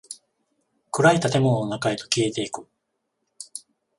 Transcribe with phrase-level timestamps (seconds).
[0.89, 2.67] 暗い建物の中へと消えていく。